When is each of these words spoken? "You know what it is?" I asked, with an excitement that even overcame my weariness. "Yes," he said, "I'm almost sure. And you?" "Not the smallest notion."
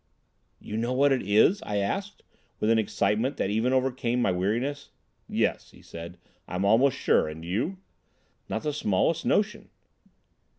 "You 0.59 0.77
know 0.77 0.93
what 0.93 1.11
it 1.11 1.21
is?" 1.21 1.61
I 1.61 1.75
asked, 1.77 2.23
with 2.59 2.71
an 2.71 2.79
excitement 2.79 3.37
that 3.37 3.51
even 3.51 3.71
overcame 3.71 4.19
my 4.19 4.31
weariness. 4.31 4.89
"Yes," 5.29 5.69
he 5.69 5.83
said, 5.83 6.17
"I'm 6.47 6.65
almost 6.65 6.97
sure. 6.97 7.27
And 7.29 7.45
you?" 7.45 7.77
"Not 8.49 8.63
the 8.63 8.73
smallest 8.73 9.27
notion." 9.27 9.69